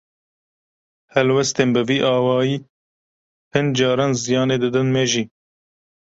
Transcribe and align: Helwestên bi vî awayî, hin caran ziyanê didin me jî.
Helwestên 1.13 1.69
bi 1.73 1.81
vî 1.87 1.97
awayî, 2.15 2.57
hin 3.53 3.67
caran 3.77 4.11
ziyanê 4.23 4.57
didin 4.63 4.87
me 4.93 5.03
jî. 5.11 5.23